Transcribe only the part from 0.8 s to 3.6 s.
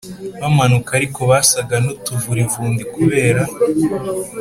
ariko basaga nutuvurivundi kubera